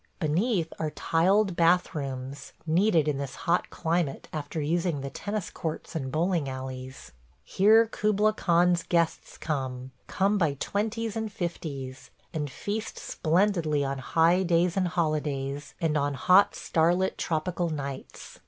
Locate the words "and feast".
12.33-12.97